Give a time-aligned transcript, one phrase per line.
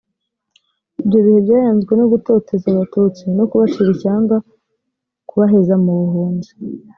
[1.01, 4.35] ibyo bihe byaranzwe no gutoteza abatutsi no kubacira ishyanga
[5.29, 6.51] kubaheza mu buhunzi